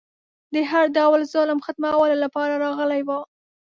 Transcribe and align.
د 0.53 0.55
هر 0.71 0.85
ډول 0.97 1.19
ظلم 1.33 1.59
ختمولو 1.65 2.15
لپاره 2.23 2.53
راغلی 2.65 3.01
و 3.07 3.09